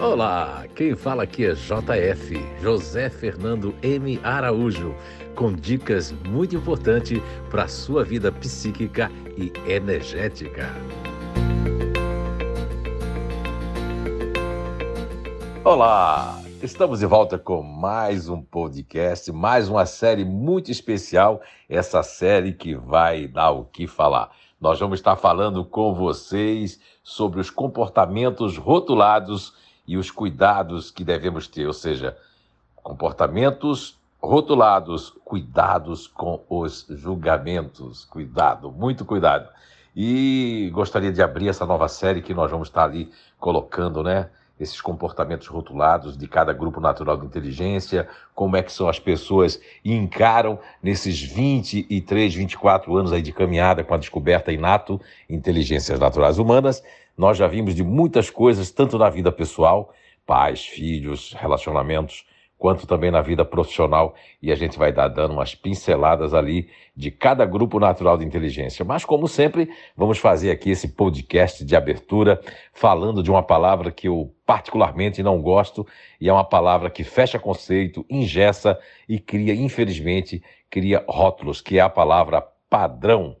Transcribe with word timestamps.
Olá, 0.00 0.64
quem 0.76 0.94
fala 0.94 1.24
aqui 1.24 1.44
é 1.44 1.54
JF, 1.54 2.38
José 2.62 3.10
Fernando 3.10 3.74
M. 3.82 4.20
Araújo, 4.22 4.94
com 5.34 5.52
dicas 5.52 6.12
muito 6.12 6.54
importantes 6.54 7.20
para 7.50 7.64
a 7.64 7.68
sua 7.68 8.04
vida 8.04 8.30
psíquica 8.30 9.10
e 9.36 9.52
energética. 9.68 10.68
Olá, 15.64 16.40
estamos 16.62 17.00
de 17.00 17.06
volta 17.06 17.36
com 17.36 17.60
mais 17.60 18.28
um 18.28 18.40
podcast, 18.40 19.32
mais 19.32 19.68
uma 19.68 19.84
série 19.84 20.24
muito 20.24 20.70
especial, 20.70 21.42
essa 21.68 22.04
série 22.04 22.52
que 22.52 22.76
vai 22.76 23.26
dar 23.26 23.50
o 23.50 23.64
que 23.64 23.88
falar. 23.88 24.30
Nós 24.60 24.78
vamos 24.78 25.00
estar 25.00 25.16
falando 25.16 25.64
com 25.64 25.92
vocês 25.92 26.80
sobre 27.02 27.40
os 27.40 27.50
comportamentos 27.50 28.56
rotulados 28.56 29.66
e 29.88 29.96
os 29.96 30.10
cuidados 30.10 30.90
que 30.90 31.02
devemos 31.02 31.48
ter, 31.48 31.66
ou 31.66 31.72
seja, 31.72 32.14
comportamentos 32.76 33.98
rotulados, 34.20 35.10
cuidados 35.24 36.06
com 36.06 36.44
os 36.48 36.86
julgamentos. 36.90 38.04
Cuidado, 38.04 38.70
muito 38.70 39.04
cuidado. 39.06 39.48
E 39.96 40.70
gostaria 40.74 41.10
de 41.10 41.22
abrir 41.22 41.48
essa 41.48 41.64
nova 41.64 41.88
série 41.88 42.20
que 42.20 42.34
nós 42.34 42.50
vamos 42.50 42.68
estar 42.68 42.84
ali 42.84 43.10
colocando, 43.38 44.02
né? 44.02 44.28
Esses 44.58 44.80
comportamentos 44.80 45.46
rotulados 45.46 46.16
de 46.16 46.26
cada 46.26 46.52
grupo 46.52 46.80
natural 46.80 47.16
de 47.16 47.26
inteligência, 47.26 48.08
como 48.34 48.56
é 48.56 48.62
que 48.62 48.72
são 48.72 48.88
as 48.88 48.98
pessoas 48.98 49.60
e 49.84 49.94
encaram 49.94 50.58
nesses 50.82 51.20
23, 51.20 52.34
24 52.34 52.96
anos 52.96 53.12
aí 53.12 53.22
de 53.22 53.32
caminhada 53.32 53.84
com 53.84 53.94
a 53.94 53.98
descoberta 53.98 54.52
inato 54.52 55.00
inteligências 55.28 55.98
naturais 55.98 56.38
humanas. 56.38 56.82
Nós 57.16 57.36
já 57.36 57.46
vimos 57.46 57.74
de 57.74 57.82
muitas 57.82 58.30
coisas, 58.30 58.70
tanto 58.70 58.98
na 58.98 59.10
vida 59.10 59.32
pessoal, 59.32 59.92
pais, 60.26 60.64
filhos, 60.64 61.34
relacionamentos, 61.38 62.24
quanto 62.58 62.86
também 62.86 63.10
na 63.10 63.22
vida 63.22 63.44
profissional, 63.44 64.14
e 64.42 64.50
a 64.50 64.56
gente 64.56 64.76
vai 64.76 64.92
dar 64.92 65.06
dando 65.06 65.32
umas 65.32 65.54
pinceladas 65.54 66.34
ali 66.34 66.68
de 66.94 67.10
cada 67.10 67.46
grupo 67.46 67.78
natural 67.78 68.18
de 68.18 68.24
inteligência. 68.24 68.84
Mas, 68.84 69.04
como 69.04 69.28
sempre, 69.28 69.70
vamos 69.96 70.18
fazer 70.18 70.50
aqui 70.50 70.70
esse 70.70 70.88
podcast 70.88 71.64
de 71.64 71.76
abertura 71.76 72.40
falando 72.72 73.22
de 73.22 73.30
uma 73.30 73.42
palavra 73.42 73.92
que 73.92 74.08
eu 74.08 74.34
particularmente 74.44 75.22
não 75.22 75.40
gosto, 75.40 75.86
e 76.20 76.28
é 76.28 76.32
uma 76.32 76.44
palavra 76.44 76.90
que 76.90 77.04
fecha 77.04 77.38
conceito, 77.38 78.04
ingessa 78.10 78.76
e 79.08 79.20
cria, 79.20 79.54
infelizmente, 79.54 80.42
cria 80.68 81.04
rótulos, 81.08 81.60
que 81.60 81.78
é 81.78 81.80
a 81.80 81.88
palavra 81.88 82.44
padrão. 82.68 83.36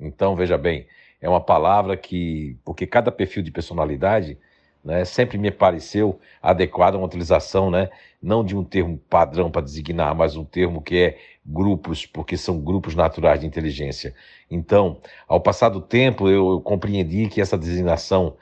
Então, 0.00 0.34
veja 0.34 0.56
bem, 0.56 0.86
é 1.20 1.28
uma 1.28 1.40
palavra 1.40 1.96
que, 1.96 2.56
porque 2.64 2.86
cada 2.86 3.12
perfil 3.12 3.42
de 3.42 3.50
personalidade 3.50 4.38
né, 4.84 5.04
sempre 5.04 5.38
me 5.38 5.50
pareceu 5.50 6.18
adequado 6.42 6.94
a 6.94 6.98
uma 6.98 7.06
utilização, 7.06 7.70
né, 7.70 7.88
não 8.22 8.44
de 8.44 8.56
um 8.56 8.64
termo 8.64 8.98
padrão 9.08 9.50
para 9.50 9.62
designar, 9.62 10.14
mas 10.14 10.36
um 10.36 10.44
termo 10.44 10.82
que 10.82 10.96
é 10.98 11.18
grupos, 11.44 12.04
porque 12.04 12.36
são 12.36 12.60
grupos 12.60 12.94
naturais 12.94 13.40
de 13.40 13.46
inteligência. 13.46 14.14
Então, 14.50 15.00
ao 15.26 15.40
passar 15.40 15.68
do 15.68 15.80
tempo, 15.80 16.28
eu, 16.28 16.50
eu 16.50 16.60
compreendi 16.60 17.28
que 17.28 17.40
essa 17.40 17.56
designação 17.56 18.36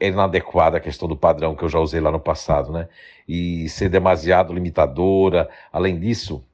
é 0.00 0.08
inadequada 0.08 0.78
à 0.78 0.80
questão 0.80 1.08
do 1.08 1.16
padrão 1.16 1.54
que 1.54 1.64
eu 1.64 1.68
já 1.68 1.78
usei 1.78 2.00
lá 2.00 2.10
no 2.10 2.20
passado, 2.20 2.72
né? 2.72 2.88
E 3.28 3.68
ser 3.68 3.88
demasiado 3.88 4.52
limitadora. 4.52 5.48
Além 5.72 5.98
disso, 5.98 6.44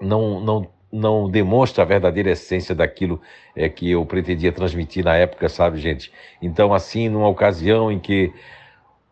não, 0.00 0.40
não, 0.40 0.70
não 0.92 1.30
demonstra 1.30 1.82
a 1.82 1.86
verdadeira 1.86 2.30
essência 2.30 2.74
daquilo 2.74 3.20
é, 3.56 3.68
que 3.68 3.90
eu 3.90 4.04
pretendia 4.04 4.52
transmitir 4.52 5.04
na 5.04 5.16
época, 5.16 5.48
sabe, 5.48 5.78
gente? 5.78 6.12
Então, 6.40 6.74
assim, 6.74 7.08
numa 7.08 7.28
ocasião 7.28 7.90
em 7.90 7.98
que 7.98 8.32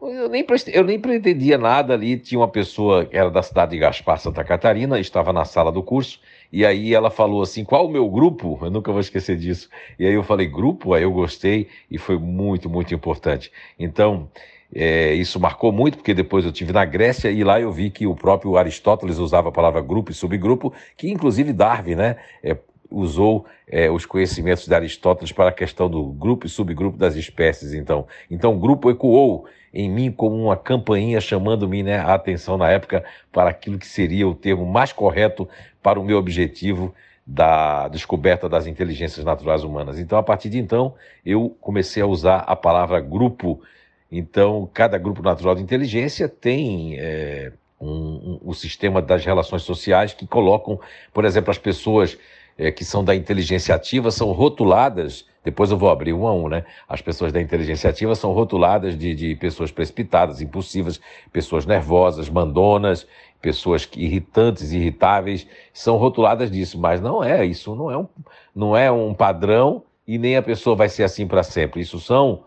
eu 0.00 0.28
nem, 0.30 0.46
eu 0.68 0.84
nem 0.84 0.98
pretendia 0.98 1.58
nada 1.58 1.92
ali. 1.94 2.18
Tinha 2.18 2.38
uma 2.38 2.48
pessoa 2.48 3.04
que 3.04 3.16
era 3.16 3.30
da 3.30 3.42
cidade 3.42 3.72
de 3.72 3.78
Gaspar, 3.78 4.18
Santa 4.18 4.42
Catarina, 4.42 4.98
estava 4.98 5.32
na 5.32 5.44
sala 5.44 5.70
do 5.70 5.82
curso, 5.82 6.18
e 6.50 6.64
aí 6.64 6.94
ela 6.94 7.10
falou 7.10 7.42
assim: 7.42 7.64
qual 7.64 7.86
o 7.86 7.90
meu 7.90 8.08
grupo? 8.08 8.58
Eu 8.64 8.70
nunca 8.70 8.90
vou 8.90 9.00
esquecer 9.00 9.36
disso. 9.36 9.68
E 9.98 10.06
aí 10.06 10.14
eu 10.14 10.22
falei: 10.22 10.46
grupo? 10.46 10.94
Aí 10.94 11.02
eu 11.02 11.12
gostei 11.12 11.68
e 11.90 11.98
foi 11.98 12.18
muito, 12.18 12.68
muito 12.68 12.94
importante. 12.94 13.52
Então, 13.78 14.28
é, 14.74 15.14
isso 15.14 15.40
marcou 15.40 15.72
muito, 15.72 15.96
porque 15.98 16.14
depois 16.14 16.44
eu 16.44 16.52
tive 16.52 16.72
na 16.72 16.84
Grécia 16.84 17.30
e 17.30 17.42
lá 17.42 17.60
eu 17.60 17.72
vi 17.72 17.90
que 17.90 18.06
o 18.06 18.14
próprio 18.14 18.56
Aristóteles 18.56 19.18
usava 19.18 19.48
a 19.48 19.52
palavra 19.52 19.80
grupo 19.80 20.10
e 20.10 20.14
subgrupo, 20.14 20.72
que 20.96 21.10
inclusive 21.10 21.52
Darwin 21.52 21.96
né, 21.96 22.16
é, 22.42 22.56
usou 22.90 23.46
é, 23.68 23.90
os 23.90 24.04
conhecimentos 24.06 24.66
de 24.66 24.74
Aristóteles 24.74 25.32
para 25.32 25.50
a 25.50 25.52
questão 25.52 25.88
do 25.88 26.04
grupo 26.04 26.46
e 26.46 26.48
subgrupo 26.48 26.96
das 26.96 27.14
espécies. 27.14 27.72
Então, 27.72 28.06
então 28.30 28.54
o 28.54 28.58
grupo 28.58 28.90
ecoou 28.90 29.46
em 29.72 29.88
mim 29.88 30.10
como 30.10 30.36
uma 30.36 30.56
campainha 30.56 31.20
chamando-me 31.20 31.82
né, 31.82 31.98
a 31.98 32.14
atenção 32.14 32.56
na 32.56 32.68
época 32.68 33.04
para 33.32 33.50
aquilo 33.50 33.78
que 33.78 33.86
seria 33.86 34.26
o 34.26 34.34
termo 34.34 34.66
mais 34.66 34.92
correto 34.92 35.48
para 35.82 35.98
o 35.98 36.04
meu 36.04 36.18
objetivo 36.18 36.92
da 37.26 37.86
descoberta 37.88 38.48
das 38.48 38.66
inteligências 38.66 39.24
naturais 39.24 39.62
humanas. 39.62 39.98
Então, 39.98 40.18
a 40.18 40.22
partir 40.22 40.48
de 40.48 40.58
então, 40.58 40.94
eu 41.24 41.56
comecei 41.60 42.02
a 42.02 42.06
usar 42.06 42.38
a 42.38 42.56
palavra 42.56 43.00
grupo. 43.00 43.62
Então, 44.10 44.68
cada 44.72 44.98
grupo 44.98 45.22
natural 45.22 45.54
de 45.54 45.62
inteligência 45.62 46.28
tem 46.28 46.96
é, 46.98 47.52
um, 47.80 47.88
um, 47.88 48.40
o 48.42 48.54
sistema 48.54 49.00
das 49.00 49.24
relações 49.24 49.62
sociais 49.62 50.12
que 50.12 50.26
colocam, 50.26 50.80
por 51.12 51.24
exemplo, 51.24 51.50
as 51.50 51.58
pessoas 51.58 52.18
é, 52.58 52.72
que 52.72 52.84
são 52.84 53.04
da 53.04 53.14
inteligência 53.14 53.74
ativa 53.74 54.10
são 54.10 54.32
rotuladas 54.32 55.24
depois 55.42 55.70
eu 55.70 55.78
vou 55.78 55.90
abrir 55.90 56.12
um 56.12 56.26
a 56.26 56.34
um, 56.34 56.48
né? 56.48 56.64
As 56.86 57.00
pessoas 57.00 57.32
da 57.32 57.40
inteligência 57.40 57.88
ativa 57.88 58.14
são 58.14 58.32
rotuladas 58.32 58.96
de, 58.96 59.14
de 59.14 59.34
pessoas 59.36 59.72
precipitadas, 59.72 60.42
impulsivas, 60.42 61.00
pessoas 61.32 61.64
nervosas, 61.64 62.28
mandonas, 62.28 63.06
pessoas 63.40 63.88
irritantes, 63.96 64.72
irritáveis, 64.72 65.46
são 65.72 65.96
rotuladas 65.96 66.50
disso, 66.50 66.78
mas 66.78 67.00
não 67.00 67.24
é, 67.24 67.44
isso 67.46 67.74
não 67.74 67.90
é 67.90 67.96
um, 67.96 68.08
não 68.54 68.76
é 68.76 68.92
um 68.92 69.14
padrão 69.14 69.82
e 70.06 70.18
nem 70.18 70.36
a 70.36 70.42
pessoa 70.42 70.76
vai 70.76 70.90
ser 70.90 71.04
assim 71.04 71.26
para 71.26 71.42
sempre. 71.42 71.80
Isso 71.80 71.98
são 71.98 72.44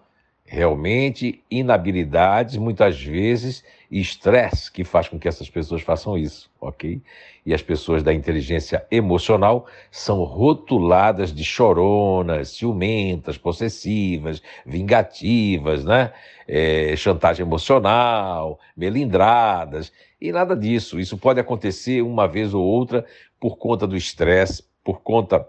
realmente 0.53 1.43
inabilidades, 1.49 2.57
muitas 2.57 3.01
vezes 3.01 3.63
estresse 3.89 4.71
que 4.71 4.83
faz 4.83 5.07
com 5.07 5.17
que 5.17 5.27
essas 5.27 5.49
pessoas 5.49 5.81
façam 5.81 6.15
isso, 6.15 6.47
ok? 6.61 7.01
E 7.43 7.53
as 7.55 7.63
pessoas 7.63 8.03
da 8.03 8.13
inteligência 8.13 8.85
emocional 8.91 9.65
são 9.89 10.23
rotuladas 10.23 11.33
de 11.33 11.43
choronas, 11.43 12.49
ciumentas, 12.49 13.35
possessivas, 13.35 14.43
vingativas, 14.63 15.83
né? 15.83 16.13
É, 16.47 16.95
chantagem 16.95 17.43
emocional, 17.43 18.59
melindradas, 18.77 19.91
e 20.21 20.31
nada 20.31 20.55
disso. 20.55 20.99
Isso 20.99 21.17
pode 21.17 21.39
acontecer 21.39 22.03
uma 22.03 22.27
vez 22.27 22.53
ou 22.53 22.63
outra 22.63 23.03
por 23.39 23.57
conta 23.57 23.87
do 23.87 23.97
estresse, 23.97 24.63
por 24.83 25.01
conta 25.01 25.47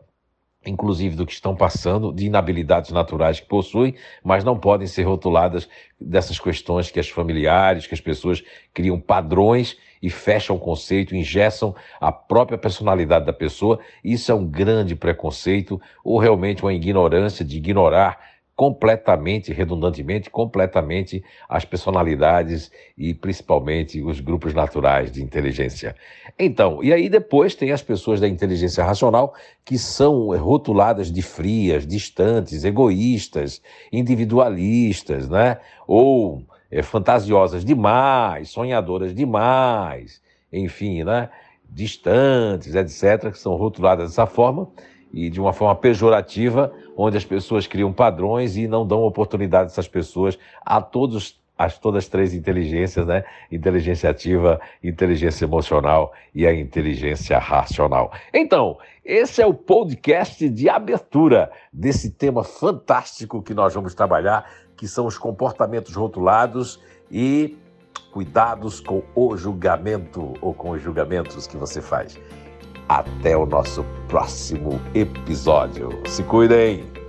inclusive 0.71 1.17
do 1.17 1.27
que 1.27 1.33
estão 1.33 1.55
passando, 1.55 2.13
de 2.13 2.27
inabilidades 2.27 2.91
naturais 2.91 3.41
que 3.41 3.47
possuem, 3.47 3.95
mas 4.23 4.45
não 4.45 4.59
podem 4.59 4.87
ser 4.87 5.03
rotuladas 5.03 5.69
dessas 6.01 6.39
questões 6.39 6.91
que 6.91 7.01
as 7.01 7.09
familiares, 7.09 7.87
que 7.87 7.95
as 7.95 8.01
pessoas 8.01 8.43
criam 8.73 9.01
padrões 9.01 9.77
e 10.03 10.11
fecham 10.11 10.57
o 10.57 10.61
conceito, 10.61 11.17
ingessam 11.17 11.75
a 12.01 12.13
própria 12.13 12.59
personalidade 12.59 13.25
da 13.25 13.33
pessoa. 13.33 13.81
Isso 14.03 14.31
é 14.31 14.35
um 14.35 14.47
grande 14.47 14.95
preconceito 14.95 15.81
ou 16.05 16.19
realmente 16.19 16.63
uma 16.63 16.75
ignorância 16.75 17.45
de 17.45 17.57
ignorar 17.57 18.34
completamente, 18.57 19.53
redundantemente, 19.53 20.31
completamente 20.31 21.25
as 21.49 21.65
personalidades 21.65 22.71
e 22.97 23.13
principalmente 23.13 24.01
os 24.01 24.21
grupos 24.21 24.55
naturais 24.55 25.11
de 25.11 25.23
inteligência. 25.23 25.97
Então, 26.39 26.83
e 26.83 26.93
aí 26.93 27.09
depois 27.09 27.55
tem 27.55 27.73
as 27.73 27.83
pessoas 27.83 28.21
da 28.21 28.29
inteligência 28.29 28.85
racional 28.85 29.35
que 29.65 29.77
são 29.77 30.37
rotuladas 30.37 31.11
de 31.11 31.21
frias, 31.21 31.87
distantes, 31.87 32.65
egoístas, 32.65 33.61
individualistas, 33.93 35.29
né? 35.29 35.59
Ou 35.87 36.43
é, 36.71 36.83
fantasiosas 36.83 37.65
demais, 37.65 38.51
sonhadoras 38.51 39.15
demais, 39.15 40.23
enfim, 40.53 41.03
né? 41.03 41.29
Distantes, 41.69 42.75
etc., 42.77 43.33
que 43.33 43.39
são 43.39 43.57
rotuladas 43.57 44.11
dessa 44.11 44.27
forma 44.27 44.71
e 45.15 45.31
de 45.31 45.41
uma 45.41 45.53
forma 45.53 45.77
pejorativa, 45.77 46.73
onde 46.97 47.17
as 47.17 47.25
pessoas 47.25 47.67
criam 47.67 47.93
padrões 47.93 48.57
e 48.57 48.67
não 48.67 48.85
dão 48.85 49.03
oportunidade 49.03 49.71
essas 49.71 49.87
pessoas 49.87 50.37
a 50.61 50.83
todos 50.83 51.41
as 51.57 51.79
todas 51.79 52.03
as 52.03 52.11
três 52.11 52.35
inteligências, 52.35 53.07
né? 53.07 53.25
Inteligência 53.51 54.11
ativa, 54.11 54.61
inteligência 54.83 55.45
emocional 55.45 56.13
e 56.35 56.45
a 56.49 56.53
inteligência 56.53 57.39
racional. 57.39 58.13
Então, 58.33 58.77
esse 59.05 59.41
é 59.41 59.47
o 59.47 59.55
podcast 59.55 60.49
de 60.49 60.69
abertura 60.69 61.53
desse 61.73 62.11
tema 62.11 62.43
fantástico 62.43 63.41
que 63.41 63.55
nós 63.55 63.73
vamos 63.73 63.95
trabalhar, 63.95 64.51
que 64.77 64.89
são 64.89 65.07
os 65.07 65.17
comportamentos 65.17 65.95
rotulados 65.95 66.81
e 67.09 67.57
cuidados 68.11 68.81
com 68.81 69.05
o 69.15 69.37
julgamento 69.37 70.35
ou 70.41 70.53
com 70.53 70.71
os 70.71 70.83
julgamentos 70.83 71.47
que 71.47 71.57
você 71.57 71.81
faz. 71.81 72.19
Até 72.89 73.37
o 73.37 73.47
nosso 73.47 73.85
próximo 74.09 74.81
episódio. 74.95 75.89
Se 76.07 76.23
cuidem! 76.23 77.04